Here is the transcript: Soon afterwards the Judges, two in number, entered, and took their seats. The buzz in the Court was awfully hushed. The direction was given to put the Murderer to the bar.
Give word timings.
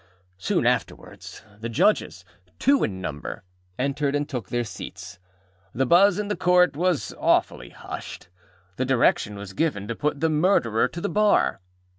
Soon 0.39 0.65
afterwards 0.65 1.43
the 1.59 1.69
Judges, 1.69 2.25
two 2.57 2.83
in 2.83 3.01
number, 3.01 3.43
entered, 3.77 4.15
and 4.15 4.27
took 4.27 4.49
their 4.49 4.63
seats. 4.63 5.19
The 5.75 5.85
buzz 5.85 6.17
in 6.17 6.27
the 6.27 6.35
Court 6.35 6.75
was 6.75 7.13
awfully 7.19 7.69
hushed. 7.69 8.27
The 8.77 8.85
direction 8.85 9.35
was 9.35 9.53
given 9.53 9.87
to 9.87 9.95
put 9.95 10.19
the 10.19 10.27
Murderer 10.29 10.87
to 10.87 11.01
the 11.01 11.07
bar. 11.07 11.61